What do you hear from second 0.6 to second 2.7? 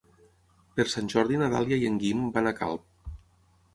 Per Sant Jordi na Dàlia i en Guim van a